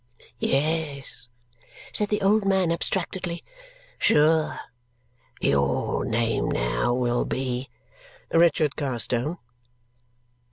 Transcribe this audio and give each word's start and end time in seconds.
"Yes," 0.39 1.29
said 1.93 2.09
the 2.09 2.23
old 2.23 2.43
man 2.43 2.71
abstractedly. 2.71 3.43
"Sure! 3.99 4.59
YOUR 5.41 6.05
name 6.05 6.49
now 6.49 6.91
will 6.91 7.23
be" 7.23 7.69
"Richard 8.31 8.75
Carstone." 8.75 9.37